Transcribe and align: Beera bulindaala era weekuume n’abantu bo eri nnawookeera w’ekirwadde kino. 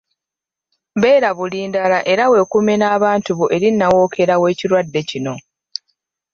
Beera 1.01 1.29
bulindaala 1.37 1.99
era 2.13 2.23
weekuume 2.31 2.73
n’abantu 2.77 3.29
bo 3.37 3.45
eri 3.55 3.67
nnawookeera 3.71 4.35
w’ekirwadde 4.41 5.01
kino. 5.09 5.33